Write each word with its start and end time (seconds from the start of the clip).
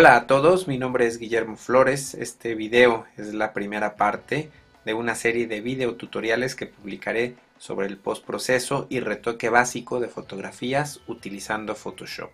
Hola 0.00 0.16
a 0.16 0.26
todos, 0.26 0.66
mi 0.66 0.78
nombre 0.78 1.06
es 1.06 1.18
Guillermo 1.18 1.56
Flores. 1.58 2.14
Este 2.14 2.54
video 2.54 3.04
es 3.18 3.34
la 3.34 3.52
primera 3.52 3.96
parte 3.96 4.50
de 4.86 4.94
una 4.94 5.14
serie 5.14 5.46
de 5.46 5.60
video 5.60 5.96
tutoriales 5.96 6.54
que 6.54 6.64
publicaré 6.64 7.36
sobre 7.58 7.86
el 7.86 7.98
postproceso 7.98 8.86
y 8.88 9.00
retoque 9.00 9.50
básico 9.50 10.00
de 10.00 10.08
fotografías 10.08 11.02
utilizando 11.06 11.74
Photoshop. 11.74 12.30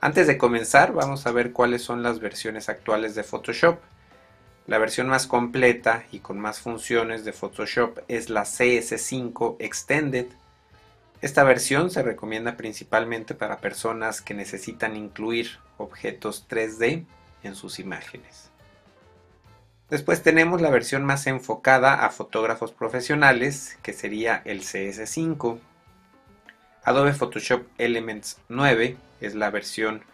Antes 0.00 0.26
de 0.26 0.38
comenzar 0.38 0.94
vamos 0.94 1.26
a 1.26 1.32
ver 1.32 1.52
cuáles 1.52 1.82
son 1.82 2.02
las 2.02 2.18
versiones 2.18 2.70
actuales 2.70 3.14
de 3.14 3.24
Photoshop. 3.24 3.80
La 4.66 4.78
versión 4.78 5.06
más 5.06 5.26
completa 5.26 6.06
y 6.12 6.20
con 6.20 6.40
más 6.40 6.60
funciones 6.60 7.26
de 7.26 7.34
Photoshop 7.34 7.98
es 8.08 8.30
la 8.30 8.44
CS5 8.44 9.56
Extended 9.58 10.28
esta 11.20 11.42
versión 11.42 11.90
se 11.90 12.02
recomienda 12.02 12.56
principalmente 12.56 13.34
para 13.34 13.58
personas 13.58 14.20
que 14.20 14.34
necesitan 14.34 14.96
incluir 14.96 15.58
objetos 15.76 16.46
3D 16.48 17.06
en 17.42 17.54
sus 17.56 17.80
imágenes. 17.80 18.50
Después 19.90 20.22
tenemos 20.22 20.60
la 20.60 20.70
versión 20.70 21.04
más 21.04 21.26
enfocada 21.26 22.04
a 22.04 22.10
fotógrafos 22.10 22.72
profesionales, 22.72 23.78
que 23.82 23.92
sería 23.92 24.42
el 24.44 24.60
CS5. 24.60 25.58
Adobe 26.84 27.14
Photoshop 27.14 27.66
Elements 27.78 28.38
9 28.48 28.96
es 29.20 29.34
la 29.34 29.50
versión, 29.50 30.04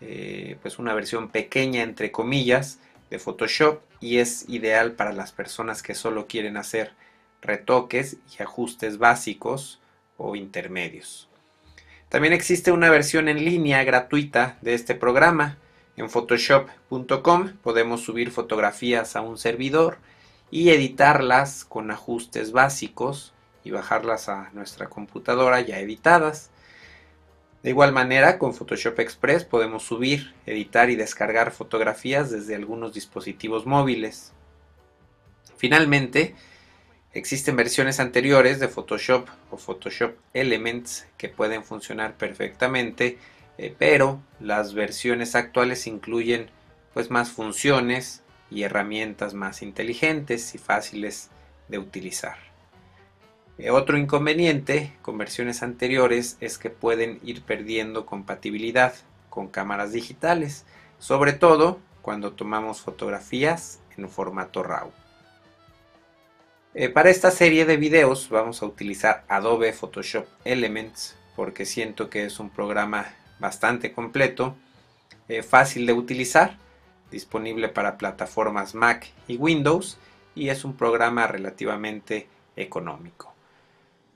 eh, 0.00 0.56
pues 0.62 0.78
una 0.78 0.94
versión 0.94 1.28
pequeña 1.28 1.82
entre 1.82 2.10
comillas 2.10 2.78
de 3.10 3.18
Photoshop 3.18 3.82
y 4.00 4.18
es 4.18 4.48
ideal 4.48 4.92
para 4.92 5.12
las 5.12 5.32
personas 5.32 5.82
que 5.82 5.94
solo 5.94 6.26
quieren 6.26 6.56
hacer 6.56 6.92
retoques 7.42 8.16
y 8.38 8.42
ajustes 8.42 8.98
básicos 8.98 9.80
o 10.16 10.36
intermedios. 10.36 11.28
También 12.08 12.32
existe 12.32 12.70
una 12.70 12.90
versión 12.90 13.28
en 13.28 13.44
línea 13.44 13.82
gratuita 13.82 14.58
de 14.62 14.74
este 14.74 14.94
programa. 14.94 15.58
En 15.96 16.08
photoshop.com 16.08 17.54
podemos 17.62 18.02
subir 18.02 18.30
fotografías 18.30 19.16
a 19.16 19.20
un 19.20 19.38
servidor 19.38 19.98
y 20.50 20.70
editarlas 20.70 21.64
con 21.64 21.90
ajustes 21.90 22.52
básicos 22.52 23.32
y 23.64 23.70
bajarlas 23.70 24.28
a 24.28 24.50
nuestra 24.52 24.88
computadora 24.88 25.60
ya 25.60 25.80
editadas. 25.80 26.50
De 27.64 27.70
igual 27.70 27.92
manera, 27.92 28.38
con 28.38 28.54
Photoshop 28.54 29.00
Express 29.00 29.44
podemos 29.44 29.82
subir, 29.82 30.34
editar 30.44 30.90
y 30.90 30.96
descargar 30.96 31.50
fotografías 31.50 32.30
desde 32.30 32.54
algunos 32.54 32.92
dispositivos 32.92 33.64
móviles. 33.64 34.32
Finalmente, 35.56 36.36
Existen 37.14 37.54
versiones 37.54 38.00
anteriores 38.00 38.58
de 38.58 38.66
Photoshop 38.66 39.28
o 39.52 39.56
Photoshop 39.56 40.16
Elements 40.32 41.06
que 41.16 41.28
pueden 41.28 41.62
funcionar 41.62 42.16
perfectamente, 42.16 43.18
eh, 43.56 43.72
pero 43.78 44.20
las 44.40 44.74
versiones 44.74 45.36
actuales 45.36 45.86
incluyen 45.86 46.50
pues 46.92 47.12
más 47.12 47.30
funciones 47.30 48.24
y 48.50 48.64
herramientas 48.64 49.32
más 49.32 49.62
inteligentes 49.62 50.56
y 50.56 50.58
fáciles 50.58 51.30
de 51.68 51.78
utilizar. 51.78 52.36
Eh, 53.58 53.70
otro 53.70 53.96
inconveniente 53.96 54.92
con 55.00 55.16
versiones 55.16 55.62
anteriores 55.62 56.36
es 56.40 56.58
que 56.58 56.70
pueden 56.70 57.20
ir 57.22 57.42
perdiendo 57.42 58.06
compatibilidad 58.06 58.92
con 59.30 59.46
cámaras 59.46 59.92
digitales, 59.92 60.64
sobre 60.98 61.32
todo 61.32 61.78
cuando 62.02 62.32
tomamos 62.32 62.80
fotografías 62.80 63.78
en 63.96 64.08
formato 64.08 64.64
RAW. 64.64 65.03
Eh, 66.76 66.88
para 66.88 67.08
esta 67.08 67.30
serie 67.30 67.66
de 67.66 67.76
videos 67.76 68.28
vamos 68.30 68.60
a 68.60 68.66
utilizar 68.66 69.22
Adobe 69.28 69.72
Photoshop 69.72 70.26
Elements 70.44 71.14
porque 71.36 71.66
siento 71.66 72.10
que 72.10 72.24
es 72.24 72.40
un 72.40 72.50
programa 72.50 73.14
bastante 73.38 73.92
completo, 73.92 74.56
eh, 75.28 75.44
fácil 75.44 75.86
de 75.86 75.92
utilizar, 75.92 76.58
disponible 77.12 77.68
para 77.68 77.96
plataformas 77.96 78.74
Mac 78.74 79.06
y 79.28 79.36
Windows 79.36 79.98
y 80.34 80.48
es 80.48 80.64
un 80.64 80.76
programa 80.76 81.28
relativamente 81.28 82.26
económico. 82.56 83.32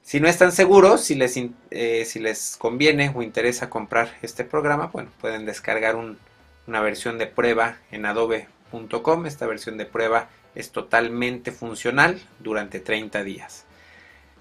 Si 0.02 0.18
no 0.18 0.26
están 0.26 0.50
seguros, 0.50 1.02
si 1.02 1.14
les, 1.14 1.40
eh, 1.70 2.04
si 2.06 2.18
les 2.18 2.56
conviene 2.56 3.12
o 3.14 3.22
interesa 3.22 3.70
comprar 3.70 4.16
este 4.22 4.42
programa, 4.42 4.86
bueno, 4.86 5.10
pueden 5.20 5.46
descargar 5.46 5.94
una 5.94 6.80
versión 6.80 7.18
de 7.18 7.28
prueba 7.28 7.76
en 7.92 8.04
adobe.com. 8.04 9.26
Esta 9.26 9.46
versión 9.46 9.76
de 9.76 9.86
prueba 9.86 10.28
es 10.58 10.72
totalmente 10.72 11.52
funcional 11.52 12.20
durante 12.40 12.80
30 12.80 13.22
días. 13.22 13.64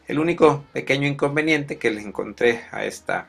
El 0.08 0.18
único 0.20 0.64
pequeño 0.74 1.08
inconveniente 1.08 1.78
que 1.78 1.92
le 1.92 2.02
encontré 2.02 2.66
a 2.72 2.86
esta 2.86 3.28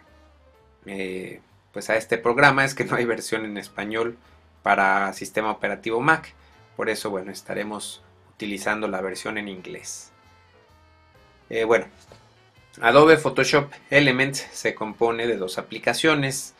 eh, 0.86 1.40
pues 1.72 1.90
a 1.90 1.96
este 1.96 2.16
programa 2.16 2.64
es 2.64 2.74
que 2.74 2.84
no 2.84 2.96
hay 2.96 3.04
versión 3.04 3.44
en 3.44 3.58
español 3.58 4.16
para 4.62 5.12
sistema 5.12 5.50
operativo 5.50 6.00
Mac. 6.00 6.32
Por 6.76 6.88
eso, 6.88 7.10
bueno, 7.10 7.30
estaremos 7.30 8.02
utilizando 8.30 8.88
la 8.88 9.02
versión 9.02 9.36
en 9.36 9.48
inglés. 9.48 10.10
Eh, 11.50 11.64
bueno, 11.64 11.86
Adobe 12.80 13.18
Photoshop 13.18 13.70
Elements 13.90 14.46
se 14.50 14.74
compone 14.74 15.26
de 15.26 15.36
dos 15.36 15.58
aplicaciones. 15.58 16.54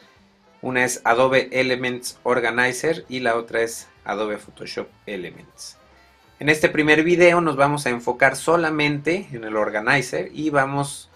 Una 0.60 0.84
es 0.84 1.00
Adobe 1.04 1.48
Elements 1.52 2.18
Organizer 2.22 3.06
y 3.08 3.20
la 3.20 3.36
otra 3.36 3.62
es 3.62 3.88
Adobe 4.04 4.36
Photoshop 4.36 4.88
Elements. 5.06 5.77
En 6.40 6.48
este 6.48 6.68
primer 6.68 7.02
video 7.02 7.40
nos 7.40 7.56
vamos 7.56 7.84
a 7.84 7.90
enfocar 7.90 8.36
solamente 8.36 9.26
en 9.32 9.42
el 9.42 9.56
organizer 9.56 10.30
y 10.32 10.50
vamos 10.50 11.10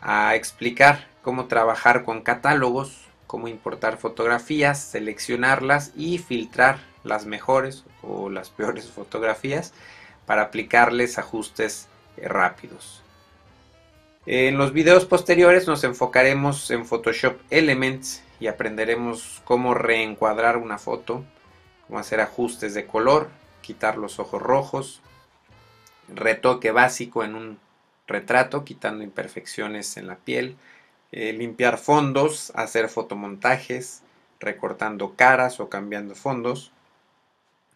a 0.00 0.36
explicar 0.36 1.08
cómo 1.20 1.46
trabajar 1.46 2.04
con 2.04 2.20
catálogos, 2.20 3.08
cómo 3.26 3.48
importar 3.48 3.96
fotografías, 3.96 4.80
seleccionarlas 4.80 5.90
y 5.96 6.18
filtrar 6.18 6.78
las 7.02 7.26
mejores 7.26 7.84
o 8.02 8.30
las 8.30 8.50
peores 8.56 8.88
fotografías 8.88 9.72
para 10.26 10.42
aplicarles 10.42 11.18
ajustes 11.18 11.88
eh, 12.16 12.28
rápidos. 12.28 13.02
En 14.26 14.58
los 14.58 14.72
videos 14.72 15.06
posteriores 15.06 15.66
nos 15.66 15.82
enfocaremos 15.82 16.70
en 16.70 16.86
Photoshop 16.86 17.36
Elements 17.50 18.22
y 18.38 18.46
aprenderemos 18.46 19.42
cómo 19.44 19.74
reencuadrar 19.74 20.56
una 20.56 20.78
foto, 20.78 21.24
cómo 21.88 21.98
hacer 21.98 22.20
ajustes 22.20 22.74
de 22.74 22.86
color, 22.86 23.28
quitar 23.62 23.96
los 23.96 24.18
ojos 24.18 24.42
rojos, 24.42 25.00
retoque 26.08 26.70
básico 26.70 27.24
en 27.24 27.34
un 27.34 27.58
retrato, 28.06 28.64
quitando 28.64 29.02
imperfecciones 29.02 29.96
en 29.96 30.06
la 30.06 30.16
piel, 30.16 30.56
eh, 31.12 31.32
limpiar 31.32 31.78
fondos, 31.78 32.52
hacer 32.54 32.88
fotomontajes, 32.88 34.02
recortando 34.40 35.14
caras 35.14 35.60
o 35.60 35.68
cambiando 35.68 36.14
fondos, 36.14 36.72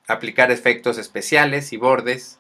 aplicar 0.07 0.51
efectos 0.51 0.99
especiales 0.99 1.73
y 1.73 1.77
bordes, 1.77 2.39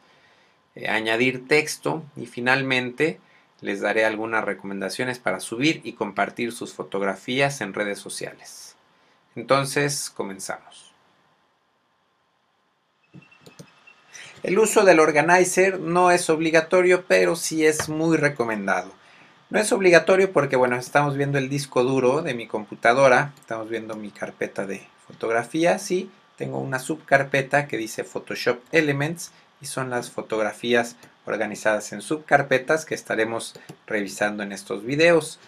eh, 0.74 0.88
añadir 0.88 1.46
texto 1.48 2.04
y 2.16 2.26
finalmente 2.26 3.20
les 3.60 3.80
daré 3.80 4.04
algunas 4.04 4.44
recomendaciones 4.44 5.18
para 5.18 5.40
subir 5.40 5.80
y 5.84 5.94
compartir 5.94 6.52
sus 6.52 6.74
fotografías 6.74 7.60
en 7.60 7.72
redes 7.72 7.98
sociales. 7.98 8.76
Entonces, 9.34 10.10
comenzamos. 10.10 10.95
El 14.46 14.60
uso 14.60 14.84
del 14.84 15.00
organizer 15.00 15.80
no 15.80 16.12
es 16.12 16.30
obligatorio, 16.30 17.04
pero 17.08 17.34
sí 17.34 17.66
es 17.66 17.88
muy 17.88 18.16
recomendado. 18.16 18.92
No 19.50 19.58
es 19.58 19.72
obligatorio 19.72 20.32
porque, 20.32 20.54
bueno, 20.54 20.76
estamos 20.76 21.16
viendo 21.16 21.36
el 21.36 21.48
disco 21.48 21.82
duro 21.82 22.22
de 22.22 22.32
mi 22.32 22.46
computadora, 22.46 23.32
estamos 23.40 23.68
viendo 23.68 23.96
mi 23.96 24.12
carpeta 24.12 24.64
de 24.64 24.86
fotografías 25.08 25.90
y 25.90 26.08
tengo 26.36 26.60
una 26.60 26.78
subcarpeta 26.78 27.66
que 27.66 27.76
dice 27.76 28.04
Photoshop 28.04 28.60
Elements 28.70 29.32
y 29.60 29.66
son 29.66 29.90
las 29.90 30.12
fotografías 30.12 30.94
organizadas 31.24 31.92
en 31.92 32.00
subcarpetas 32.00 32.84
que 32.84 32.94
estaremos 32.94 33.58
revisando 33.88 34.44
en 34.44 34.52
estos 34.52 34.84
videos. 34.84 35.40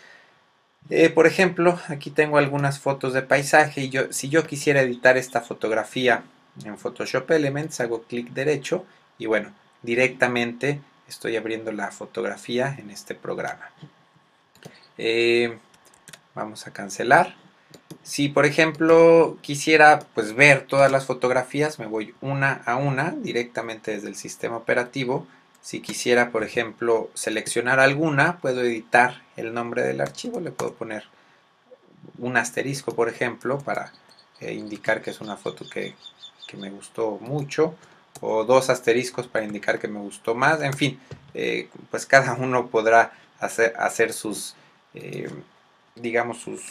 Eh, 0.91 1.09
por 1.09 1.29
ejemplo, 1.29 1.79
aquí 1.87 2.11
tengo 2.11 2.37
algunas 2.37 2.81
fotos 2.81 3.13
de 3.13 3.23
paisaje 3.23 3.83
y 3.83 3.91
yo, 3.91 4.13
si 4.13 4.29
yo 4.29 4.45
quisiera 4.45 4.81
editar 4.81 5.17
esta 5.17 5.41
fotografía 5.41 6.25
en 6.65 6.79
Photoshop 6.79 7.31
Elements, 7.31 7.81
hago 7.81 8.03
clic 8.03 8.31
derecho 8.31 8.85
y 9.19 9.27
bueno, 9.27 9.53
directamente 9.83 10.81
estoy 11.09 11.37
abriendo 11.37 11.73
la 11.73 11.91
fotografía 11.91 12.75
en 12.79 12.91
este 12.91 13.15
programa. 13.15 13.71
Eh, 14.99 15.59
vamos 16.35 16.67
a 16.67 16.73
cancelar. 16.73 17.35
Si 18.03 18.29
por 18.29 18.47
ejemplo 18.47 19.39
quisiera 19.43 20.01
pues 20.15 20.35
ver 20.35 20.67
todas 20.67 20.91
las 20.91 21.07
fotografías, 21.07 21.79
me 21.79 21.87
voy 21.87 22.15
una 22.21 22.63
a 22.65 22.77
una 22.77 23.11
directamente 23.11 23.93
desde 23.93 24.09
el 24.09 24.17
sistema 24.17 24.57
operativo. 24.57 25.27
Si 25.61 25.81
quisiera 25.81 26.31
por 26.31 26.45
ejemplo 26.45 27.11
seleccionar 27.15 27.81
alguna, 27.81 28.39
puedo 28.39 28.63
editar 28.63 29.23
el 29.37 29.53
nombre 29.53 29.83
del 29.83 30.01
archivo, 30.01 30.41
le 30.41 30.53
puedo 30.53 30.75
poner 30.75 31.05
un 32.19 32.37
asterisco 32.37 32.95
por 32.95 33.09
ejemplo 33.09 33.59
para 33.59 33.93
eh, 34.41 34.55
indicar 34.55 35.03
que 35.03 35.11
es 35.11 35.21
una 35.21 35.37
foto 35.37 35.69
que 35.69 35.95
que 36.49 36.57
me 36.57 36.71
gustó 36.71 37.19
mucho 37.21 37.77
o 38.21 38.43
dos 38.43 38.71
asteriscos 38.71 39.29
para 39.29 39.45
indicar 39.45 39.79
que 39.79 39.87
me 39.87 40.01
gustó 40.01 40.35
más, 40.35 40.61
en 40.63 40.73
fin, 40.73 41.01
eh, 41.35 41.69
pues 41.93 42.05
cada 42.07 42.35
uno 42.41 42.67
podrá 42.67 43.13
hacer, 43.39 43.75
hacer 43.79 44.13
sus, 44.13 44.57
eh, 44.95 45.31
digamos, 45.95 46.39
sus 46.39 46.63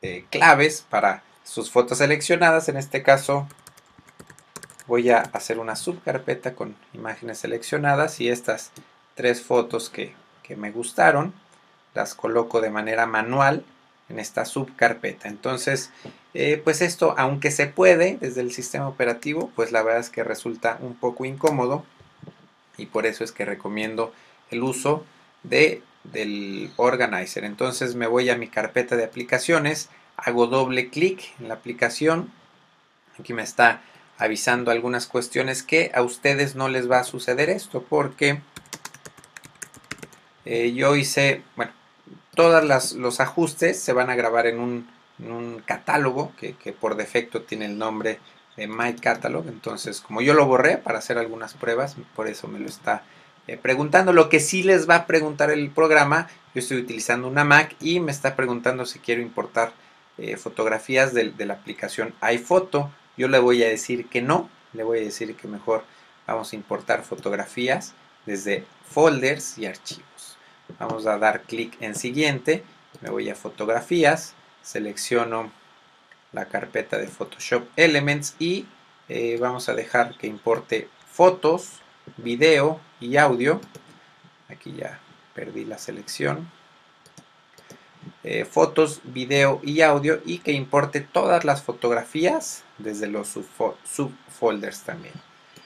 eh, 0.00 0.24
claves 0.30 0.86
para 0.88 1.22
sus 1.44 1.70
fotos 1.70 1.98
seleccionadas. 1.98 2.68
En 2.68 2.76
este 2.76 3.02
caso 3.02 3.46
voy 4.86 5.10
a 5.10 5.20
hacer 5.20 5.58
una 5.58 5.76
subcarpeta 5.76 6.54
con 6.54 6.76
imágenes 6.92 7.38
seleccionadas 7.38 8.20
y 8.20 8.28
estas 8.28 8.72
tres 9.14 9.42
fotos 9.42 9.90
que, 9.90 10.20
me 10.54 10.70
gustaron 10.70 11.32
las 11.94 12.14
coloco 12.14 12.60
de 12.60 12.68
manera 12.68 13.06
manual 13.06 13.64
en 14.10 14.18
esta 14.18 14.44
subcarpeta. 14.44 15.28
Entonces, 15.28 15.90
eh, 16.34 16.60
pues 16.62 16.80
esto, 16.80 17.14
aunque 17.18 17.50
se 17.50 17.66
puede 17.66 18.16
desde 18.20 18.40
el 18.40 18.52
sistema 18.52 18.88
operativo, 18.88 19.50
pues 19.54 19.70
la 19.70 19.82
verdad 19.82 20.00
es 20.00 20.10
que 20.10 20.24
resulta 20.24 20.78
un 20.80 20.94
poco 20.94 21.24
incómodo 21.24 21.84
y 22.78 22.86
por 22.86 23.04
eso 23.04 23.22
es 23.22 23.32
que 23.32 23.44
recomiendo 23.44 24.12
el 24.50 24.62
uso 24.62 25.04
de, 25.42 25.82
del 26.04 26.70
organizer. 26.76 27.44
Entonces 27.44 27.94
me 27.94 28.06
voy 28.06 28.30
a 28.30 28.36
mi 28.36 28.48
carpeta 28.48 28.96
de 28.96 29.04
aplicaciones, 29.04 29.90
hago 30.16 30.46
doble 30.46 30.88
clic 30.88 31.34
en 31.38 31.48
la 31.48 31.54
aplicación, 31.54 32.32
aquí 33.18 33.34
me 33.34 33.42
está 33.42 33.82
avisando 34.16 34.70
algunas 34.70 35.06
cuestiones 35.06 35.62
que 35.62 35.90
a 35.94 36.02
ustedes 36.02 36.54
no 36.54 36.68
les 36.68 36.90
va 36.90 37.00
a 37.00 37.04
suceder 37.04 37.50
esto 37.50 37.82
porque 37.82 38.40
eh, 40.46 40.72
yo 40.72 40.96
hice, 40.96 41.42
bueno, 41.56 41.72
todos 42.34 42.94
los 42.94 43.20
ajustes 43.20 43.78
se 43.78 43.92
van 43.92 44.08
a 44.08 44.14
grabar 44.14 44.46
en 44.46 44.60
un, 44.60 44.88
catálogo 45.64 46.32
que, 46.36 46.54
por 46.72 46.96
defecto 46.96 47.42
tiene 47.42 47.66
el 47.66 47.78
nombre 47.78 48.18
de 48.56 48.66
My 48.66 48.94
Catalog. 48.94 49.46
Entonces, 49.48 50.00
como 50.00 50.20
yo 50.20 50.34
lo 50.34 50.46
borré 50.46 50.78
para 50.78 50.98
hacer 50.98 51.18
algunas 51.18 51.54
pruebas, 51.54 51.96
por 52.14 52.28
eso 52.28 52.48
me 52.48 52.58
lo 52.58 52.66
está 52.66 53.04
eh, 53.46 53.56
preguntando. 53.56 54.12
Lo 54.12 54.28
que 54.28 54.40
sí 54.40 54.62
les 54.62 54.88
va 54.88 54.96
a 54.96 55.06
preguntar 55.06 55.50
el 55.50 55.70
programa, 55.70 56.28
yo 56.54 56.60
estoy 56.60 56.78
utilizando 56.78 57.28
una 57.28 57.44
Mac 57.44 57.76
y 57.80 58.00
me 58.00 58.12
está 58.12 58.36
preguntando 58.36 58.86
si 58.86 58.98
quiero 58.98 59.22
importar 59.22 59.72
eh, 60.18 60.36
fotografías 60.36 61.14
de, 61.14 61.30
de 61.30 61.46
la 61.46 61.54
aplicación 61.54 62.14
iPhoto. 62.20 62.90
Yo 63.16 63.28
le 63.28 63.38
voy 63.38 63.62
a 63.62 63.68
decir 63.68 64.08
que 64.08 64.22
no, 64.22 64.48
le 64.72 64.82
voy 64.82 64.98
a 64.98 65.02
decir 65.02 65.36
que 65.36 65.48
mejor 65.48 65.84
vamos 66.26 66.52
a 66.52 66.56
importar 66.56 67.02
fotografías 67.02 67.94
desde 68.26 68.64
folders 68.88 69.58
y 69.58 69.66
archivos. 69.66 70.36
Vamos 70.78 71.06
a 71.06 71.18
dar 71.18 71.42
clic 71.42 71.76
en 71.80 71.94
siguiente, 71.94 72.64
me 73.00 73.10
voy 73.10 73.28
a 73.28 73.34
fotografías, 73.34 74.34
selecciono 74.62 75.52
la 76.32 76.46
carpeta 76.46 76.98
de 76.98 77.08
Photoshop 77.08 77.68
Elements 77.76 78.36
y 78.38 78.66
eh, 79.08 79.36
vamos 79.40 79.68
a 79.68 79.74
dejar 79.74 80.16
que 80.16 80.26
importe 80.26 80.88
fotos, 81.10 81.80
video 82.16 82.80
y 83.00 83.16
audio. 83.16 83.60
Aquí 84.48 84.72
ya 84.72 85.00
perdí 85.34 85.64
la 85.64 85.78
selección. 85.78 86.50
Eh, 88.24 88.44
fotos, 88.44 89.00
video 89.04 89.60
y 89.62 89.82
audio 89.82 90.20
y 90.24 90.38
que 90.38 90.52
importe 90.52 91.00
todas 91.00 91.44
las 91.44 91.62
fotografías 91.62 92.64
desde 92.78 93.08
los 93.08 93.28
subfolders 93.28 94.82
también. 94.82 95.14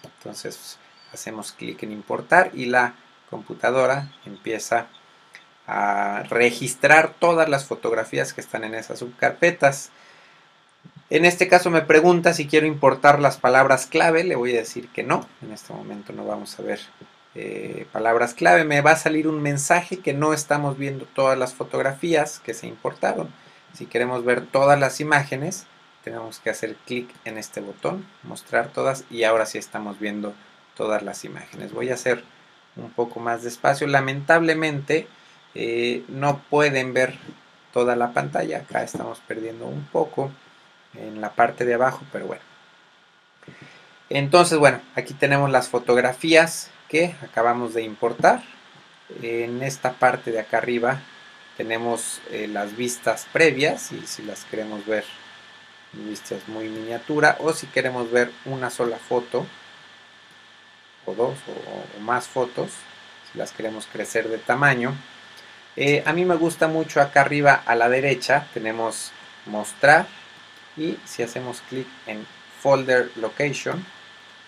Entonces 0.02 0.78
hacemos 1.12 1.52
clic 1.52 1.82
en 1.82 1.92
importar 1.92 2.50
y 2.54 2.66
la 2.66 2.94
computadora 3.31 4.12
empieza 4.25 4.81
a 4.81 4.88
registrar 6.28 7.14
todas 7.18 7.48
las 7.48 7.64
fotografías 7.64 8.32
que 8.32 8.40
están 8.40 8.64
en 8.64 8.74
esas 8.74 9.00
subcarpetas. 9.00 9.90
En 11.10 11.24
este 11.24 11.48
caso 11.48 11.70
me 11.70 11.82
pregunta 11.82 12.34
si 12.34 12.46
quiero 12.46 12.66
importar 12.66 13.20
las 13.20 13.36
palabras 13.36 13.86
clave, 13.86 14.24
le 14.24 14.36
voy 14.36 14.52
a 14.54 14.60
decir 14.60 14.88
que 14.88 15.02
no, 15.02 15.26
en 15.42 15.52
este 15.52 15.72
momento 15.72 16.12
no 16.12 16.24
vamos 16.24 16.58
a 16.58 16.62
ver 16.62 16.80
eh, 17.34 17.86
palabras 17.92 18.34
clave, 18.34 18.64
me 18.64 18.80
va 18.80 18.92
a 18.92 18.96
salir 18.96 19.28
un 19.28 19.42
mensaje 19.42 19.98
que 19.98 20.14
no 20.14 20.32
estamos 20.32 20.78
viendo 20.78 21.04
todas 21.04 21.38
las 21.38 21.54
fotografías 21.54 22.40
que 22.40 22.54
se 22.54 22.66
importaron. 22.66 23.28
Si 23.72 23.86
queremos 23.86 24.24
ver 24.24 24.46
todas 24.46 24.80
las 24.80 25.00
imágenes, 25.00 25.66
tenemos 26.02 26.38
que 26.38 26.50
hacer 26.50 26.76
clic 26.86 27.10
en 27.24 27.38
este 27.38 27.60
botón, 27.60 28.06
mostrar 28.22 28.68
todas 28.68 29.04
y 29.10 29.24
ahora 29.24 29.46
sí 29.46 29.58
estamos 29.58 30.00
viendo 30.00 30.34
todas 30.76 31.02
las 31.02 31.24
imágenes. 31.24 31.72
Voy 31.72 31.90
a 31.90 31.94
hacer 31.94 32.24
un 32.76 32.90
poco 32.90 33.20
más 33.20 33.42
despacio, 33.42 33.86
lamentablemente 33.86 35.08
eh, 35.58 36.05
no 36.08 36.43
pueden 36.50 36.93
ver 36.93 37.14
toda 37.73 37.97
la 37.97 38.12
pantalla, 38.12 38.58
acá 38.58 38.82
estamos 38.82 39.20
perdiendo 39.26 39.64
un 39.64 39.85
poco 39.87 40.31
en 40.93 41.23
la 41.23 41.32
parte 41.32 41.64
de 41.64 41.73
abajo, 41.73 42.05
pero 42.12 42.26
bueno. 42.26 42.43
Entonces, 44.11 44.58
bueno, 44.58 44.82
aquí 44.94 45.14
tenemos 45.14 45.50
las 45.50 45.69
fotografías 45.69 46.70
que 46.91 47.14
acabamos 47.23 47.73
de 47.73 47.82
importar. 47.85 48.43
En 49.23 49.62
esta 49.62 49.94
parte 49.94 50.31
de 50.31 50.41
acá 50.41 50.58
arriba 50.58 51.00
tenemos 51.56 52.20
eh, 52.31 52.49
las 52.49 52.76
vistas 52.76 53.26
previas 53.32 53.93
y 53.93 54.06
si 54.06 54.23
las 54.25 54.44
queremos 54.44 54.85
ver 54.85 55.05
vistas 55.93 56.47
muy 56.49 56.69
miniatura 56.69 57.38
o 57.41 57.55
si 57.55 57.67
queremos 57.69 58.11
ver 58.11 58.31
una 58.44 58.69
sola 58.69 58.99
foto 58.99 59.47
o 61.06 61.14
dos 61.14 61.38
o, 61.49 62.00
más 62.00 62.26
fotos 62.26 62.73
si 63.32 63.38
las 63.38 63.52
queremos 63.52 63.87
crecer 63.87 64.29
de 64.29 64.37
tamaño 64.37 64.94
eh, 65.76 66.02
a 66.06 66.12
mí 66.14 66.25
me 66.25 66.37
gusta 66.37 66.69
mucho 66.69 67.00
acá 67.00 67.20
arriba 67.20 67.62
a 67.67 67.75
la 67.75 67.88
derecha 67.90 68.46
tenemos 68.55 69.12
mostrar 69.44 70.06
y 70.76 70.96
si 71.05 71.23
hacemos 71.23 71.62
clic 71.69 71.87
en 72.06 72.26
folder 72.62 73.11
location 73.17 73.84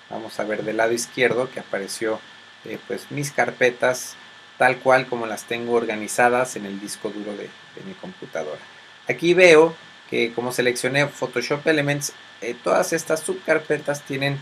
vamos 0.08 0.40
a 0.40 0.44
ver 0.44 0.64
del 0.64 0.78
lado 0.78 0.92
izquierdo 0.92 1.50
que 1.50 1.60
apareció 1.60 2.18
eh, 2.64 2.78
pues 2.86 3.10
mis 3.10 3.30
carpetas 3.30 4.16
tal 4.56 4.78
cual 4.78 5.06
como 5.06 5.26
las 5.26 5.44
tengo 5.44 5.74
organizadas 5.74 6.56
en 6.56 6.64
el 6.64 6.80
disco 6.80 7.10
duro 7.10 7.36
de, 7.36 7.48
mi 7.86 7.92
computadora. 7.94 8.58
Aquí 9.06 9.34
veo 9.34 9.76
que 10.10 10.32
como 10.32 10.50
seleccioné 10.50 11.06
Photoshop 11.06 11.64
Elements 11.66 12.12
eh, 12.40 12.56
todas 12.64 12.92
estas 12.92 13.20
subcarpetas 13.20 14.02
tienen 14.02 14.40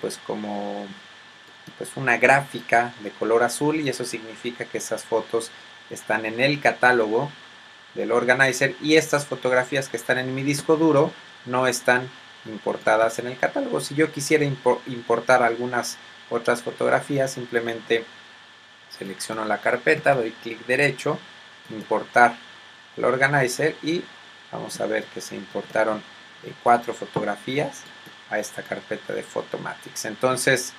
pues 0.00 0.18
como 0.26 0.86
pues 1.76 1.90
una 1.96 2.16
gráfica 2.16 2.94
de 3.00 3.10
color 3.10 3.42
azul 3.42 3.80
y 3.80 3.88
eso 3.88 4.04
significa 4.04 4.64
que 4.64 4.78
esas 4.78 5.04
fotos 5.04 5.50
están 5.90 6.26
en 6.26 6.40
el 6.40 6.60
catálogo 6.60 7.30
del 7.94 8.12
organizer 8.12 8.76
y 8.82 8.96
estas 8.96 9.26
fotografías 9.26 9.88
que 9.88 9.96
están 9.96 10.18
en 10.18 10.34
mi 10.34 10.42
disco 10.42 10.76
duro 10.76 11.12
no 11.46 11.66
están 11.66 12.08
importadas 12.46 13.18
en 13.18 13.26
el 13.26 13.38
catálogo. 13.38 13.80
Si 13.80 13.94
yo 13.94 14.12
quisiera 14.12 14.44
importar 14.44 15.42
algunas 15.42 15.96
otras 16.30 16.62
fotografías, 16.62 17.32
simplemente 17.32 18.04
selecciono 18.96 19.44
la 19.44 19.60
carpeta, 19.60 20.14
doy 20.14 20.30
clic 20.42 20.64
derecho, 20.66 21.18
importar 21.70 22.36
el 22.96 23.04
organizer 23.04 23.76
y 23.82 24.02
vamos 24.50 24.80
a 24.80 24.86
ver 24.86 25.04
que 25.04 25.20
se 25.20 25.36
importaron 25.36 26.02
eh, 26.44 26.52
cuatro 26.62 26.94
fotografías 26.94 27.82
a 28.30 28.38
esta 28.38 28.62
carpeta 28.62 29.12
de 29.12 29.22
Photomatics. 29.22 30.04
Entonces, 30.04 30.72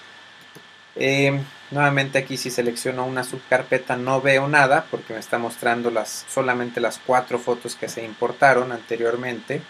eh, 0.96 1.39
nuevamente 1.72 2.17
aquí 2.17 2.38
si 2.38 2.50
selecciono 2.51 3.05
una 3.05 3.24
subcarpeta 3.24 3.96
no 3.96 4.22
veo 4.22 4.48
nada 4.48 4.86
porque 4.89 5.13
me 5.13 5.19
está 5.19 5.38
mostrando 5.38 5.91
las, 5.91 6.25
solamente 6.29 6.81
las 6.81 7.00
cuatro 7.00 7.39
fotos 7.39 7.75
que 7.75 7.89
se 7.89 8.03
importaron 8.03 8.72
anteriormente. 8.72 9.62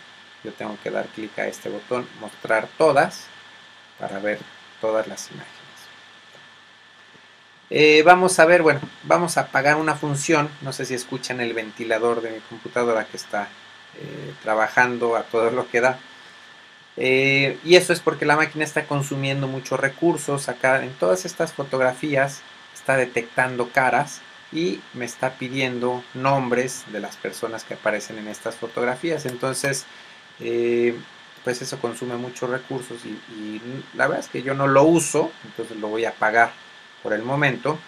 Yo 0.43 0.53
tengo 0.53 0.77
que 0.81 0.91
dar 0.91 1.07
clic 1.07 1.37
a 1.39 1.47
este 1.47 1.69
botón, 1.69 2.07
mostrar 2.21 2.67
todas, 2.77 3.27
para 3.99 4.19
ver 4.19 4.39
todas 4.79 5.07
las 5.07 5.29
imágenes. 5.31 5.59
Eh, 7.69 8.01
vamos 8.03 8.39
a 8.39 8.45
ver, 8.45 8.63
bueno, 8.63 8.79
vamos 9.03 9.37
a 9.37 9.41
apagar 9.41 9.75
una 9.75 9.95
función, 9.95 10.49
no 10.61 10.73
sé 10.73 10.85
si 10.85 10.95
escuchan 10.95 11.39
el 11.39 11.53
ventilador 11.53 12.21
de 12.21 12.31
mi 12.31 12.39
computadora 12.39 13.05
que 13.05 13.17
está 13.17 13.47
eh, 13.95 14.33
trabajando 14.41 15.15
a 15.15 15.23
todo 15.23 15.51
lo 15.51 15.69
que 15.69 15.81
da. 15.81 15.99
Eh, 17.01 17.57
y 17.63 17.75
eso 17.75 17.93
es 17.93 18.01
porque 18.01 18.25
la 18.25 18.35
máquina 18.35 18.65
está 18.65 18.85
consumiendo 18.85 19.47
muchos 19.47 19.79
recursos. 19.79 20.49
Acá 20.49 20.83
en 20.83 20.93
todas 20.93 21.25
estas 21.25 21.53
fotografías 21.53 22.41
está 22.75 22.97
detectando 22.97 23.69
caras 23.69 24.21
y 24.51 24.81
me 24.93 25.05
está 25.05 25.35
pidiendo 25.35 26.03
nombres 26.13 26.83
de 26.91 26.99
las 26.99 27.15
personas 27.15 27.63
que 27.63 27.75
aparecen 27.75 28.17
en 28.17 28.27
estas 28.27 28.55
fotografías. 28.55 29.25
Entonces, 29.25 29.85
eh, 30.41 30.93
pues 31.45 31.61
eso 31.61 31.79
consume 31.79 32.17
muchos 32.17 32.49
recursos 32.49 32.97
y, 33.05 33.09
y, 33.33 33.61
la 33.95 34.07
verdad 34.07 34.25
es 34.25 34.29
que 34.29 34.43
yo 34.43 34.53
no 34.53 34.67
lo 34.67 34.83
uso, 34.83 35.31
entonces 35.45 35.77
lo 35.77 35.87
voy 35.87 36.03
a 36.03 36.11
pagar 36.11 36.51
por 37.01 37.13
el 37.13 37.23
momento. 37.23 37.79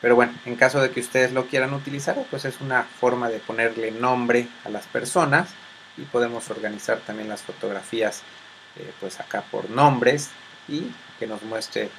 Pero 0.00 0.14
bueno, 0.14 0.32
en 0.44 0.54
caso 0.54 0.80
de 0.80 0.90
que 0.90 1.00
ustedes 1.00 1.32
lo 1.32 1.46
quieran 1.46 1.74
utilizar, 1.74 2.16
pues 2.30 2.44
es 2.44 2.60
una 2.60 2.84
forma 2.84 3.28
de 3.28 3.40
ponerle 3.40 3.90
nombre 3.90 4.46
a 4.64 4.68
las 4.68 4.86
personas 4.86 5.48
y 5.96 6.02
podemos 6.02 6.50
organizar 6.50 6.98
también 6.98 7.28
las 7.28 7.42
fotografías 7.42 8.22
eh, 8.78 8.92
pues 9.00 9.18
acá 9.20 9.42
por 9.50 9.70
nombres 9.70 10.30
y 10.68 10.90
que 11.18 11.26
nos 11.26 11.42
muestre, 11.42 11.84
eh, 11.84 11.90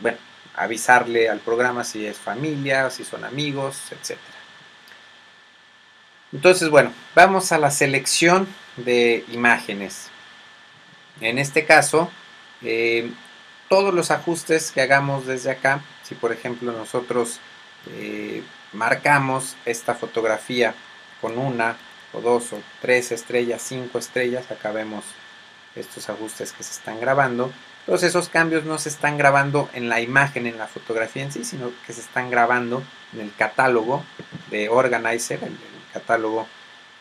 bueno, 0.00 0.18
avisarle 0.54 1.28
al 1.28 1.38
programa 1.40 1.84
si 1.84 2.04
es 2.04 2.18
familia, 2.18 2.90
si 2.90 3.04
son 3.04 3.24
amigos, 3.24 3.80
etc. 3.92 4.18
Entonces, 6.32 6.68
bueno, 6.68 6.92
vamos 7.14 7.52
a 7.52 7.58
la 7.58 7.70
selección 7.70 8.46
de 8.76 9.24
imágenes. 9.28 10.10
En 11.22 11.38
este 11.38 11.64
caso, 11.64 12.10
eh, 12.60 13.10
todos 13.70 13.94
los 13.94 14.10
ajustes 14.10 14.70
que 14.70 14.82
hagamos 14.82 15.26
desde 15.26 15.50
acá, 15.50 15.80
si 16.02 16.14
por 16.14 16.32
ejemplo 16.32 16.72
nosotros 16.72 17.40
marcamos 18.72 19.54
esta 19.64 19.94
fotografía 19.94 20.74
con 21.20 21.38
una 21.38 21.76
dos 22.20 22.52
o 22.52 22.58
tres 22.80 23.12
estrellas, 23.12 23.62
cinco 23.62 23.98
estrellas, 23.98 24.50
acá 24.50 24.72
vemos 24.72 25.04
estos 25.74 26.08
ajustes 26.08 26.52
que 26.52 26.62
se 26.62 26.72
están 26.72 27.00
grabando. 27.00 27.52
Entonces 27.80 28.10
esos 28.10 28.28
cambios 28.28 28.64
no 28.64 28.78
se 28.78 28.88
están 28.88 29.16
grabando 29.16 29.68
en 29.72 29.88
la 29.88 30.00
imagen, 30.00 30.46
en 30.46 30.58
la 30.58 30.66
fotografía 30.66 31.22
en 31.22 31.32
sí, 31.32 31.44
sino 31.44 31.70
que 31.86 31.92
se 31.92 32.00
están 32.00 32.30
grabando 32.30 32.82
en 33.12 33.20
el 33.20 33.34
catálogo 33.34 34.04
de 34.50 34.68
Organizer, 34.68 35.42
el, 35.44 35.56
catálogo 35.92 36.46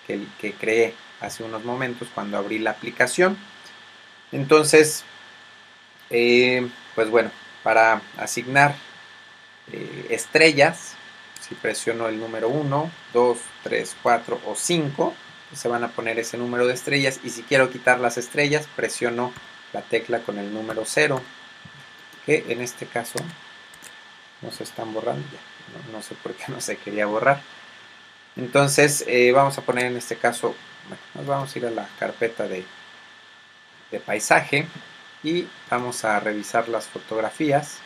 que, 0.07 0.21
que 0.39 0.53
creé 0.53 0.93
hace 1.19 1.43
unos 1.43 1.65
momentos 1.65 2.07
cuando 2.13 2.37
abrí 2.37 2.59
la 2.59 2.71
aplicación. 2.71 3.37
Entonces, 4.31 5.03
eh, 6.09 6.67
pues 6.93 7.09
bueno, 7.09 7.31
para 7.63 8.01
asignar 8.17 8.75
eh, 9.71 10.07
estrellas, 10.09 10.95
si 11.47 11.53
presiono 11.55 12.07
el 12.07 12.19
número 12.19 12.49
1, 12.49 12.91
2, 13.13 13.37
3, 13.63 13.95
4 14.01 14.41
o 14.45 14.55
5, 14.55 15.13
pues 15.49 15.61
se 15.61 15.67
van 15.67 15.83
a 15.83 15.89
poner 15.89 16.17
ese 16.17 16.37
número 16.37 16.65
de 16.65 16.73
estrellas 16.73 17.19
y 17.23 17.29
si 17.29 17.43
quiero 17.43 17.69
quitar 17.69 17.99
las 17.99 18.17
estrellas, 18.17 18.67
presiono 18.75 19.31
la 19.71 19.81
tecla 19.81 20.19
con 20.19 20.39
el 20.39 20.51
número 20.51 20.83
0, 20.85 21.21
que 22.25 22.45
en 22.49 22.61
este 22.61 22.87
caso 22.87 23.19
no 24.41 24.51
se 24.51 24.63
están 24.63 24.91
borrando 24.93 25.23
ya, 25.31 25.91
no, 25.91 26.01
sé 26.01 26.15
por 26.15 26.33
qué 26.33 26.45
no 26.47 26.61
se 26.61 26.77
quería 26.77 27.05
borrar. 27.05 27.41
Entonces 28.35 29.03
eh, 29.07 29.31
vamos 29.31 29.57
a 29.57 29.61
poner 29.61 29.85
en 29.85 29.97
este 29.97 30.15
caso, 30.15 30.55
bueno, 30.87 31.03
nos 31.13 31.25
vamos 31.25 31.55
a 31.55 31.59
ir 31.59 31.65
a 31.67 31.71
la 31.71 31.87
carpeta 31.99 32.47
de, 32.47 32.65
de 33.91 33.99
paisaje 33.99 34.67
y 35.23 35.47
vamos 35.69 36.05
a 36.05 36.19
revisar 36.19 36.69
las 36.69 36.85
fotografías 36.87 37.77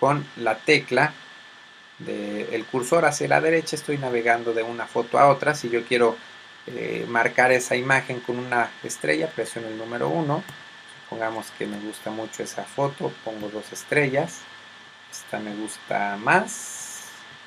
con 0.00 0.26
la 0.36 0.56
tecla 0.56 1.12
del 2.06 2.64
cursor 2.66 3.04
hacia 3.04 3.28
la 3.28 3.40
derecha 3.40 3.76
estoy 3.76 3.98
navegando 3.98 4.52
de 4.52 4.62
una 4.62 4.86
foto 4.86 5.18
a 5.18 5.28
otra. 5.28 5.54
Si 5.54 5.68
yo 5.68 5.84
quiero 5.84 6.16
eh, 6.66 7.06
marcar 7.08 7.52
esa 7.52 7.76
imagen 7.76 8.20
con 8.20 8.38
una 8.38 8.70
estrella 8.82 9.28
presiono 9.28 9.68
el 9.68 9.76
número 9.76 10.08
1 10.08 10.42
supongamos 11.04 11.46
que 11.58 11.66
me 11.66 11.78
gusta 11.78 12.10
mucho 12.10 12.42
esa 12.42 12.64
foto 12.64 13.12
pongo 13.24 13.48
dos 13.48 13.72
estrellas. 13.72 14.40
Esta 15.10 15.38
me 15.38 15.54
gusta 15.54 16.16
más. 16.16 17.04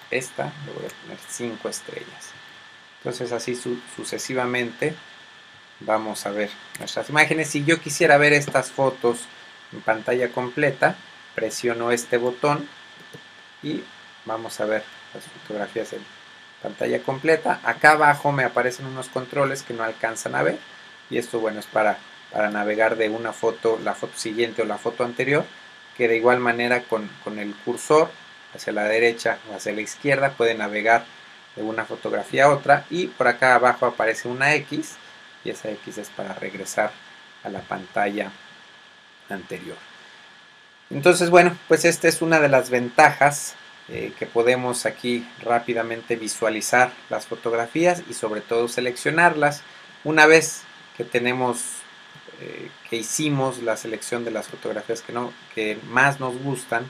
Esta 0.10 0.54
le 0.66 0.72
voy 0.74 0.86
a 0.86 1.02
poner 1.02 1.18
5 1.28 1.68
estrellas. 1.68 2.32
Entonces 3.00 3.32
así 3.32 3.60
sucesivamente 3.96 4.96
vamos 5.82 6.26
a 6.26 6.32
ver 6.32 6.50
nuestras 6.80 7.10
imágenes. 7.10 7.50
Si 7.50 7.66
yo 7.66 7.80
quisiera 7.82 8.18
ver 8.18 8.34
estas 8.34 8.72
fotos 8.72 9.26
en 9.74 9.82
pantalla 9.82 10.30
completa, 10.32 10.96
presiono 11.36 11.92
este 11.92 12.18
botón 12.18 12.68
y 13.62 13.84
vamos 14.28 14.60
a 14.60 14.66
ver 14.66 14.84
las 15.14 15.24
fotografías 15.24 15.94
en 15.94 16.06
pantalla 16.62 17.02
completa. 17.02 17.60
Acá 17.64 17.92
abajo 17.92 18.32
me 18.32 18.44
aparecen 18.44 18.86
unos 18.86 19.10
controles 19.10 19.64
que 19.64 19.74
no 19.74 19.84
alcanzan 19.84 20.36
a 20.36 20.44
ver 20.44 20.60
y 21.10 21.18
esto 21.18 21.40
bueno 21.40 21.60
es 21.60 21.66
para, 21.66 21.98
para 22.32 22.50
navegar 22.50 22.98
de 22.98 23.10
una 23.10 23.34
foto, 23.34 23.80
la 23.84 23.96
foto 23.96 24.18
siguiente 24.18 24.62
o 24.62 24.66
la 24.66 24.78
foto 24.78 25.04
anterior, 25.04 25.46
que 25.96 26.08
de 26.08 26.18
igual 26.18 26.40
manera 26.40 26.84
con, 26.84 27.10
con 27.24 27.40
el 27.40 27.56
cursor 27.56 28.12
hacia 28.54 28.74
la 28.74 28.84
derecha 28.84 29.40
o 29.50 29.56
hacia 29.56 29.74
la 29.74 29.82
izquierda 29.82 30.32
puede 30.32 30.54
navegar 30.54 31.06
de 31.56 31.64
una 31.64 31.86
fotografía 31.86 32.46
a 32.46 32.50
otra 32.50 32.86
y 32.90 33.08
por 33.08 33.28
acá 33.28 33.56
abajo 33.56 33.86
aparece 33.86 34.28
una 34.28 34.54
X 34.54 34.96
y 35.44 35.50
esa 35.50 35.70
X 35.70 35.98
es 35.98 36.10
para 36.10 36.34
regresar 36.34 36.92
a 37.44 37.50
la 37.50 37.62
pantalla 37.62 38.32
anterior. 39.30 39.78
Entonces, 40.90 41.30
bueno, 41.30 41.58
pues 41.68 41.84
esta 41.86 42.08
es 42.08 42.22
una 42.22 42.40
de 42.40 42.48
las 42.48 42.70
ventajas 42.70 43.56
eh, 43.90 44.12
que 44.18 44.26
podemos 44.26 44.86
aquí 44.86 45.28
rápidamente 45.42 46.16
visualizar 46.16 46.92
las 47.10 47.26
fotografías 47.26 48.04
y 48.10 48.14
sobre 48.14 48.42
todo 48.42 48.68
seleccionarlas. 48.68 49.64
Una 50.04 50.26
vez 50.26 50.64
que 50.96 51.04
tenemos, 51.04 51.62
eh, 52.42 52.70
que 52.90 52.98
hicimos 52.98 53.60
la 53.64 53.78
selección 53.78 54.26
de 54.26 54.32
las 54.32 54.48
fotografías 54.48 55.02
que, 55.02 55.14
no, 55.14 55.32
que 55.56 55.78
más 55.90 56.20
nos 56.20 56.38
gustan 56.42 56.86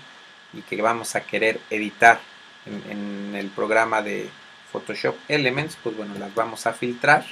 y 0.54 0.62
que 0.62 0.82
vamos 0.82 1.16
a 1.16 1.22
querer 1.22 1.60
editar 1.70 2.20
en 2.66 3.34
el 3.34 3.48
programa 3.50 4.02
de 4.02 4.30
Photoshop 4.72 5.16
Elements, 5.30 5.78
pues 5.82 5.96
bueno, 5.96 6.16
las 6.20 6.36
vamos 6.36 6.68
a 6.68 6.74
filtrar 6.74 7.26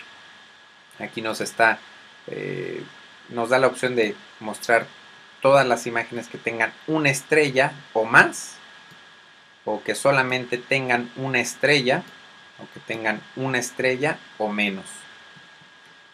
Aquí 0.99 1.21
nos 1.21 1.41
está, 1.41 1.79
eh, 2.27 2.81
nos 3.29 3.49
da 3.49 3.59
la 3.59 3.67
opción 3.67 3.95
de 3.95 4.15
mostrar 4.39 4.87
todas 5.41 5.67
las 5.67 5.87
imágenes 5.87 6.27
que 6.27 6.37
tengan 6.37 6.73
una 6.87 7.09
estrella 7.09 7.73
o 7.93 8.05
más, 8.05 8.55
o 9.65 9.81
que 9.83 9.95
solamente 9.95 10.57
tengan 10.57 11.11
una 11.15 11.39
estrella, 11.39 12.03
o 12.59 12.73
que 12.73 12.79
tengan 12.79 13.21
una 13.35 13.57
estrella 13.57 14.17
o 14.37 14.49
menos. 14.49 14.85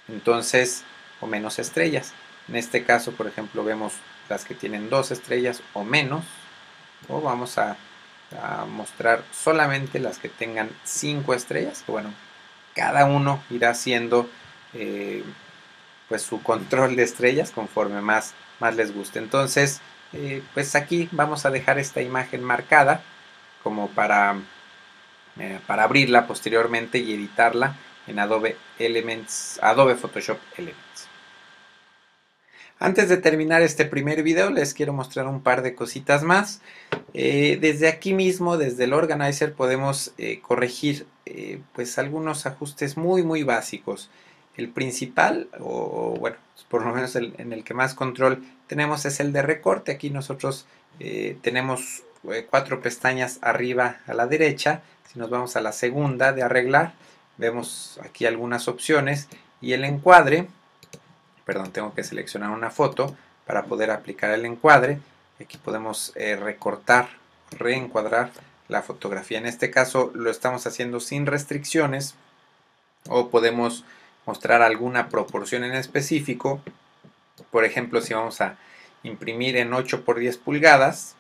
Entonces, 0.07 0.83
o 1.19 1.27
menos 1.27 1.59
estrellas. 1.59 2.13
En 2.47 2.55
este 2.55 2.83
caso, 2.83 3.11
por 3.11 3.27
ejemplo, 3.27 3.63
vemos 3.63 3.93
las 4.29 4.45
que 4.45 4.55
tienen 4.55 4.89
dos 4.89 5.11
estrellas 5.11 5.61
o 5.73 5.83
menos, 5.83 6.23
o 7.07 7.21
vamos 7.21 7.57
a, 7.57 7.77
mostrar 8.69 9.25
solamente 9.33 9.99
las 9.99 10.17
que 10.17 10.29
tengan 10.29 10.69
cinco 10.85 11.33
estrellas, 11.33 11.83
que 11.85 11.91
bueno, 11.91 12.13
cada 12.73 13.03
uno 13.03 13.43
irá 13.49 13.73
siendo 13.73 14.29
eh, 14.73 15.21
pues 16.07 16.21
su 16.21 16.41
control 16.41 16.95
de 16.95 17.03
estrellas 17.03 17.51
conforme 17.51 17.99
más, 17.99 18.33
más 18.61 18.77
les 18.77 18.95
guste. 18.95 19.19
Entonces, 19.19 19.81
eh, 20.13 20.41
pues 20.53 20.75
aquí 20.75 21.09
vamos 21.11 21.45
a 21.45 21.51
dejar 21.51 21.77
esta 21.77 22.01
imagen 22.01 22.41
marcada 22.41 23.03
como 23.63 23.89
para, 23.89 24.39
eh, 25.39 25.59
para 25.67 25.83
abrirla 25.83 26.27
posteriormente 26.27 26.97
y 26.97 27.13
editarla 27.13 27.77
en 28.07 28.19
Adobe 28.19 28.57
Elements, 28.79 29.59
Adobe 29.61 29.95
Photoshop 29.95 30.37
Elements. 30.57 31.07
Antes 32.79 33.09
de 33.09 33.17
terminar 33.17 33.61
este 33.61 33.85
primer 33.85 34.23
video 34.23 34.49
les 34.49 34.73
quiero 34.73 34.91
mostrar 34.91 35.27
un 35.27 35.43
par 35.43 35.61
de 35.61 35.75
cositas 35.75 36.23
más. 36.23 36.61
desde 37.13 37.87
aquí 37.87 38.15
mismo, 38.15 38.57
desde 38.57 38.85
el 38.85 38.93
Organizer, 38.93 39.53
podemos 39.53 40.15
corregir 40.41 41.05
pues 41.73 41.99
algunos 41.99 42.47
ajustes 42.47 42.97
muy 42.97 43.21
muy 43.21 43.43
básicos. 43.43 44.09
El 44.57 44.69
principal, 44.69 45.47
o 45.59 46.15
bueno, 46.19 46.37
por 46.71 46.85
lo 46.85 46.93
menos 46.93 47.15
el, 47.15 47.35
en 47.37 47.53
el 47.53 47.63
que 47.63 47.73
más 47.73 47.93
control 47.93 48.43
tenemos 48.67 49.05
es 49.05 49.19
el 49.19 49.33
de 49.33 49.41
recorte. 49.41 49.91
Aquí 49.91 50.09
nosotros 50.09 50.65
eh, 50.99 51.37
tenemos 51.41 51.99
eh, 51.99 52.03
cuatro 52.49 52.81
pestañas 52.81 53.39
arriba 53.41 53.97
a 54.07 54.13
la 54.13 54.27
derecha. 54.27 54.81
Si 55.11 55.19
nos 55.19 55.29
vamos 55.29 55.55
a 55.55 55.61
la 55.61 55.71
segunda 55.71 56.33
de 56.33 56.43
arreglar, 56.43 56.93
vemos 57.37 57.99
aquí 58.03 58.25
algunas 58.25 58.67
opciones 58.67 59.27
y 59.59 59.73
el 59.73 59.83
encuadre, 59.83 60.47
perdón, 61.45 61.71
tengo 61.71 61.93
que 61.93 62.03
seleccionar 62.03 62.51
una 62.51 62.71
foto 62.71 63.15
para 63.45 63.63
poder 63.63 63.91
aplicar 63.91 64.31
el 64.31 64.45
encuadre. 64.45 64.99
Aquí 65.39 65.57
podemos 65.57 66.13
eh, 66.15 66.35
recortar, 66.35 67.09
reencuadrar 67.51 68.31
la 68.67 68.81
fotografía. 68.81 69.37
En 69.37 69.45
este 69.45 69.71
caso 69.71 70.11
lo 70.13 70.29
estamos 70.29 70.65
haciendo 70.67 70.99
sin 70.99 71.25
restricciones 71.25 72.15
o 73.09 73.29
podemos 73.29 73.83
mostrar 74.25 74.61
alguna 74.61 75.09
proporción 75.09 75.63
en 75.63 75.73
específico. 75.73 76.61
Por 77.49 77.65
ejemplo, 77.65 78.01
si 78.01 78.13
vamos 78.13 78.39
a 78.39 78.57
imprimir 79.03 79.57
en 79.57 79.73
8 79.73 80.05
por 80.05 80.19
10 80.19 80.37
pulgadas, 80.37 81.15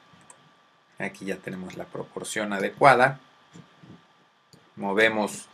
aquí 1.03 1.25
ya 1.25 1.37
tenemos 1.37 1.75
la 1.75 1.85
proporción 1.85 2.53
adecuada. 2.53 3.19
Movemos 4.75 5.47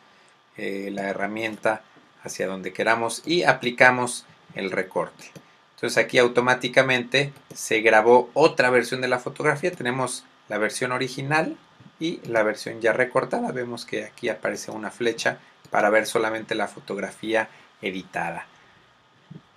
eh, 0.58 0.90
la 0.92 1.10
herramienta 1.10 1.82
hacia 2.24 2.48
donde 2.48 2.74
queramos 2.74 3.22
y 3.26 3.44
aplicamos 3.44 4.26
el 4.56 4.72
recorte. 4.72 5.32
Entonces 5.76 6.04
aquí 6.04 6.18
automáticamente 6.18 7.34
se 7.54 7.82
grabó 7.82 8.30
otra 8.34 8.70
versión 8.70 9.02
de 9.02 9.08
la 9.08 9.20
fotografía. 9.20 9.72
Tenemos 9.72 10.26
la 10.50 10.58
versión 10.58 10.92
original 10.92 11.58
y 12.00 12.20
la 12.28 12.44
versión 12.44 12.82
ya 12.82 12.94
recortada. 12.94 13.52
Vemos 13.52 13.86
que 13.86 14.06
aquí 14.06 14.30
aparece 14.30 14.72
una 14.72 14.90
flecha 14.90 15.40
para 15.70 15.90
ver 15.90 16.08
solamente 16.08 16.56
la 16.56 16.68
fotografía 16.68 17.50
editada. 17.82 18.48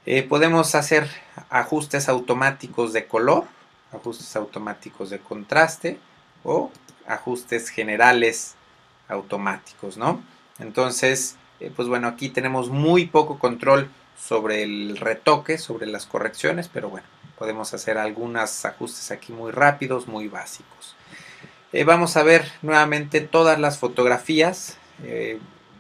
Eh, 0.07 0.23
podemos 0.23 0.75
hacer 0.75 1.09
ajustes 1.51 2.09
automáticos 2.09 2.93
de 2.93 3.07
color, 3.07 3.45
ajustes 3.93 4.35
automáticos 4.37 5.11
de 5.11 5.19
contraste 5.19 5.99
o 6.45 6.71
ajustes 7.07 7.69
generales 7.69 8.55
automáticos, 9.09 9.97
¿no? 9.97 10.23
Entonces, 10.59 11.37
eh, 11.59 11.73
pues 11.75 11.89
bueno, 11.89 12.09
aquí 12.09 12.29
tenemos 12.29 12.71
muy 12.71 13.07
poco 13.07 13.39
control 13.39 13.91
sobre 14.19 14.63
el 14.63 14.97
retoque, 14.97 15.59
sobre 15.59 15.87
las 15.87 16.07
correcciones, 16.07 16.69
pero 16.69 16.91
bueno, 16.91 17.07
podemos 17.39 17.73
hacer 17.75 17.99
algunos 17.99 18.65
ajustes 18.65 19.11
aquí 19.11 19.33
muy 19.33 19.51
rápidos, 19.51 20.07
muy 20.07 20.29
básicos. 20.29 20.95
Eh, 21.73 21.85
vamos 21.85 22.17
a 22.17 22.23
ver 22.23 22.51
nuevamente 22.63 23.21
todas 23.21 23.59
las 23.59 23.79
fotografías 23.79 24.77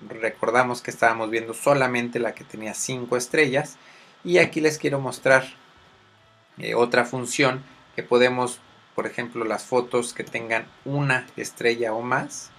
recordamos 0.09 0.81
que 0.83 0.91
estábamos 0.91 1.31
viendo 1.31 1.55
solamente 1.55 2.19
la 2.19 2.35
que 2.35 2.45
tenía 2.45 2.75
5 2.75 3.17
estrellas 3.17 3.77
y 4.25 4.39
aquí 4.39 4.61
les 4.61 4.79
quiero 4.79 5.01
mostrar 5.01 5.45
eh, 6.59 6.75
otra 6.75 7.05
función 7.05 7.63
podemos 8.03 8.61
por 8.95 9.07
ejemplo 9.07 9.45
las 9.45 9.65
fotos 9.65 10.13
que 10.13 10.25
tengan 10.25 10.67
una 10.85 11.27
estrella 11.37 11.93
o 11.93 12.03
más 12.03 12.51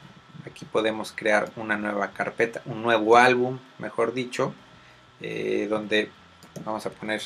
aquí 0.46 0.66
podemos 0.66 1.12
crear 1.12 1.52
una 1.56 1.78
nueva 1.78 2.12
carpeta, 2.12 2.62
un 2.66 2.82
nuevo 2.82 3.18
álbum, 3.18 3.60
mejor 3.78 4.14
dicho, 4.14 4.54
eh, 5.20 5.68
donde 5.70 6.10
vamos 6.66 6.86
a 6.86 6.90
poner 6.90 7.22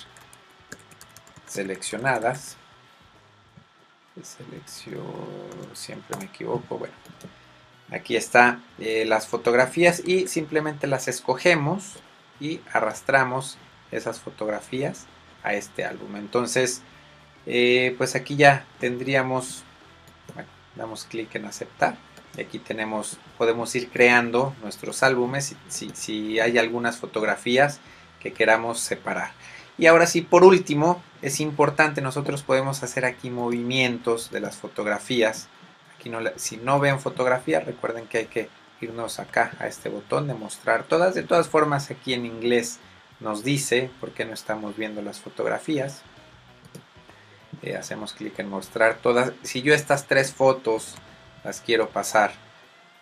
seleccionadas. 1.45 2.57
Selección, 4.21 5.03
siempre 5.73 6.17
me 6.17 6.25
equivoco, 6.25 6.77
bueno. 6.77 6.93
Aquí 7.91 8.15
está 8.15 8.59
eh, 8.79 9.05
las 9.05 9.27
fotografías 9.27 10.01
y 10.05 10.27
simplemente 10.27 10.87
las 10.87 11.07
escogemos 11.07 11.97
y 12.39 12.61
arrastramos 12.73 13.57
esas 13.91 14.19
fotografías 14.19 15.05
a 15.43 15.53
este 15.53 15.85
álbum. 15.85 16.15
Entonces, 16.15 16.81
eh, 17.45 17.95
pues 17.97 18.15
aquí 18.15 18.35
ya 18.35 18.65
tendríamos, 18.79 19.63
damos 20.75 21.05
clic 21.05 21.35
en 21.35 21.45
aceptar. 21.45 21.97
Y 22.37 22.41
aquí 22.41 22.59
tenemos, 22.59 23.17
podemos 23.37 23.73
ir 23.75 23.89
creando 23.89 24.53
nuestros 24.61 25.03
álbumes 25.03 25.55
si, 25.69 25.89
si 25.93 26.39
hay 26.39 26.57
algunas 26.57 26.97
fotografías 26.97 27.79
que 28.19 28.33
queramos 28.33 28.79
separar. 28.79 29.31
Y 29.77 29.87
ahora 29.87 30.05
sí, 30.05 30.21
por 30.21 30.43
último, 30.43 31.01
es 31.21 31.39
importante, 31.39 32.01
nosotros 32.01 32.43
podemos 32.43 32.81
hacer 32.83 33.05
aquí 33.05 33.29
movimientos 33.29 34.31
de 34.31 34.39
las 34.39 34.55
fotografías. 34.57 35.47
Aquí 35.97 36.09
no, 36.09 36.19
si 36.35 36.57
no 36.57 36.79
ven 36.79 36.99
fotografía, 36.99 37.59
recuerden 37.59 38.07
que 38.07 38.19
hay 38.19 38.25
que 38.25 38.49
irnos 38.81 39.19
acá 39.19 39.51
a 39.59 39.67
este 39.67 39.89
botón 39.89 40.27
de 40.27 40.33
mostrar 40.33 40.83
todas. 40.83 41.13
De 41.13 41.23
todas 41.23 41.49
formas, 41.49 41.91
aquí 41.91 42.13
en 42.13 42.25
inglés 42.25 42.79
nos 43.19 43.43
dice 43.43 43.89
por 43.99 44.11
qué 44.11 44.25
no 44.25 44.33
estamos 44.33 44.77
viendo 44.77 45.01
las 45.01 45.19
fotografías. 45.19 46.03
Eh, 47.61 47.75
hacemos 47.75 48.13
clic 48.13 48.37
en 48.39 48.49
mostrar 48.49 48.97
todas. 49.01 49.31
Si 49.43 49.61
yo 49.61 49.73
estas 49.73 50.07
tres 50.07 50.33
fotos 50.33 50.95
las 51.43 51.61
quiero 51.61 51.89
pasar 51.89 52.33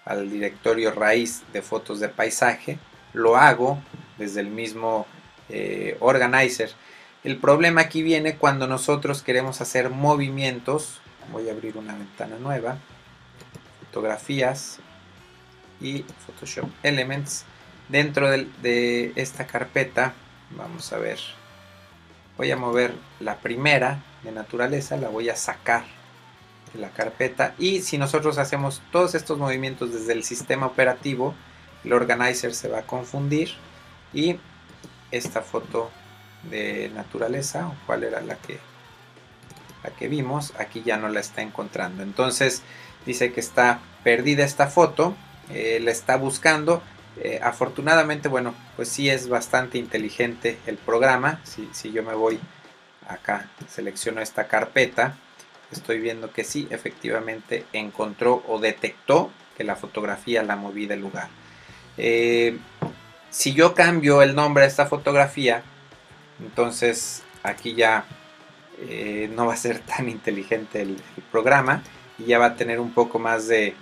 al 0.06 0.30
directorio 0.30 0.92
raíz 0.92 1.44
de 1.54 1.62
fotos 1.62 2.00
de 2.00 2.10
paisaje, 2.10 2.78
lo 3.14 3.38
hago 3.38 3.80
desde 4.18 4.42
el 4.42 4.48
mismo 4.48 5.06
eh, 5.50 5.98
organizer. 6.00 6.72
El 7.24 7.38
problema 7.38 7.82
aquí 7.82 8.04
viene 8.04 8.36
cuando 8.36 8.68
nosotros 8.68 9.22
queremos 9.22 9.62
hacer 9.62 9.90
movimientos. 9.90 11.00
Voy 11.32 11.48
a 11.48 11.54
abrir 11.54 11.78
una 11.78 11.96
ventana 11.96 12.38
nueva. 12.38 12.78
Fotografías 13.86 14.80
y 15.80 16.04
Photoshop 16.26 16.70
Elements. 16.84 17.46
Dentro 17.90 18.30
de, 18.30 19.14
esta 19.16 19.46
carpeta, 19.46 20.14
vamos 20.52 20.92
a 20.94 20.98
ver, 20.98 21.20
voy 22.38 22.52
a 22.52 22.58
mover 22.58 22.94
la 23.20 23.38
primera 23.38 24.04
de 24.24 24.32
naturaleza, 24.32 24.98
la 24.98 25.10
voy 25.10 25.30
a 25.30 25.36
sacar 25.36 25.84
de 26.74 26.80
la 26.80 26.90
carpeta 26.90 27.54
y 27.58 27.82
si 27.82 27.98
nosotros 27.98 28.38
hacemos 28.38 28.82
todos 28.92 29.16
estos 29.16 29.38
movimientos 29.38 29.94
desde 29.94 30.14
el 30.14 30.24
sistema 30.24 30.66
operativo, 30.66 31.36
el 31.84 31.94
organizer 31.94 32.54
se 32.54 32.70
va 32.70 32.80
a 32.80 32.84
confundir 32.84 33.52
y 34.14 34.38
esta 35.12 35.42
foto 35.42 35.92
de 36.50 36.92
naturaleza, 36.94 37.72
cuál 37.86 38.04
era 38.04 38.22
la 38.22 38.36
que, 38.36 38.60
la 39.84 39.92
que 39.92 40.08
vimos, 40.08 40.54
aquí 40.58 40.84
ya 40.84 40.98
no 40.98 41.08
la 41.10 41.20
está 41.20 41.42
encontrando. 41.42 42.04
Entonces 42.04 42.64
dice 43.06 43.32
que 43.32 43.40
está 43.40 43.80
perdida 44.04 44.44
esta 44.44 44.68
foto, 44.68 45.16
eh, 45.50 45.80
la 45.82 45.92
está 45.92 46.18
buscando. 46.18 46.82
Eh, 47.18 47.40
afortunadamente, 47.44 48.28
bueno, 48.28 48.56
pues 48.76 48.90
sí 48.90 49.10
es 49.10 49.30
bastante 49.30 49.78
inteligente 49.78 50.58
el 50.66 50.78
programa. 50.78 51.40
Si, 51.44 51.92
yo 51.92 52.04
me 52.04 52.16
voy 52.16 52.40
acá, 53.08 53.50
selecciono 53.68 54.22
esta 54.22 54.48
carpeta, 54.48 55.18
estoy 55.72 56.00
viendo 56.00 56.32
que 56.32 56.44
sí, 56.44 56.68
efectivamente 56.72 57.66
encontró 57.74 58.44
o 58.48 58.60
detectó 58.60 59.32
que 59.58 59.64
la 59.64 59.76
fotografía 59.76 60.42
la 60.44 60.56
moví 60.56 60.88
del 60.88 61.02
lugar. 61.02 61.28
Eh, 61.98 62.58
si 63.30 63.54
yo 63.54 63.76
cambio 63.76 64.22
el 64.22 64.36
nombre 64.36 64.64
de 64.64 64.70
esta 64.70 64.88
fotografía, 64.88 65.64
entonces 66.40 67.22
aquí 67.44 67.76
ya 67.76 68.06
eh, 68.80 69.30
no 69.36 69.46
va 69.46 69.54
a 69.54 69.58
ser 69.58 69.80
tan 69.98 70.10
inteligente 70.10 70.82
el, 70.82 70.98
programa 71.32 71.84
y 72.18 72.26
ya 72.26 72.40
va 72.40 72.46
a 72.48 72.56
tener 72.56 72.80
un 72.80 72.94
poco 72.94 73.20
más 73.20 73.48
de... 73.48 73.76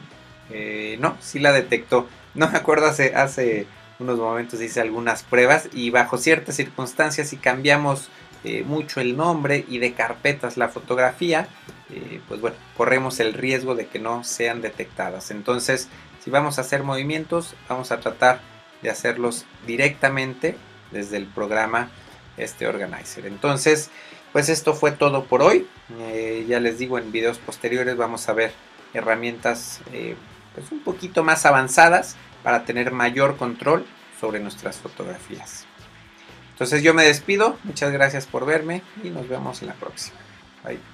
No, 0.99 1.17
sí 1.21 1.39
la 1.39 1.53
detectó. 1.53 2.09
No 2.33 2.49
me 2.49 2.57
acuerdo, 2.57 2.87
hace, 2.87 3.15
hace 3.15 3.67
unos 3.99 4.17
momentos 4.17 4.61
hice 4.61 4.81
algunas 4.81 5.23
pruebas 5.23 5.69
y 5.73 5.89
bajo 5.89 6.17
ciertas 6.17 6.55
circunstancias 6.55 7.29
si 7.29 7.37
cambiamos 7.37 8.09
eh, 8.43 8.63
mucho 8.63 9.01
el 9.01 9.15
nombre 9.15 9.65
y 9.67 9.79
de 9.79 9.93
carpetas 9.93 10.57
la 10.57 10.69
fotografía, 10.69 11.47
pues 12.29 12.39
bueno, 12.39 12.55
corremos 12.77 13.19
el 13.19 13.33
riesgo 13.33 13.75
de 13.75 13.85
que 13.85 13.99
no 13.99 14.23
sean 14.23 14.61
detectadas. 14.61 15.29
Entonces, 15.29 15.89
si 16.23 16.29
vamos 16.29 16.57
a 16.57 16.61
hacer 16.61 16.83
movimientos, 16.83 17.53
vamos 17.67 17.91
a 17.91 17.99
tratar 17.99 18.39
de 18.81 18.89
hacerlos 18.89 19.45
directamente 19.65 20.55
desde 20.91 21.17
el 21.17 21.25
programa 21.25 21.89
este 22.37 22.67
organizer. 22.67 23.25
Entonces, 23.25 23.89
pues 24.31 24.49
esto 24.49 24.73
fue 24.73 24.91
todo 24.91 25.25
por 25.25 25.41
hoy. 25.41 25.67
Eh, 25.99 26.45
ya 26.47 26.59
les 26.59 26.77
digo, 26.77 26.97
en 26.97 27.11
videos 27.11 27.39
posteriores 27.39 27.97
vamos 27.97 28.29
a 28.29 28.33
ver 28.33 28.53
herramientas 28.93 29.81
eh, 29.93 30.15
pues 30.53 30.71
un 30.71 30.79
poquito 30.79 31.23
más 31.23 31.45
avanzadas 31.45 32.15
para 32.43 32.65
tener 32.65 32.91
mayor 32.91 33.37
control 33.37 33.85
sobre 34.19 34.39
nuestras 34.39 34.77
fotografías. 34.77 35.65
Entonces 36.51 36.83
yo 36.83 36.93
me 36.93 37.03
despido, 37.03 37.57
muchas 37.63 37.91
gracias 37.91 38.27
por 38.27 38.45
verme 38.45 38.83
y 39.03 39.09
nos 39.09 39.27
vemos 39.27 39.61
en 39.61 39.69
la 39.69 39.73
próxima. 39.73 40.17
Bye. 40.63 40.90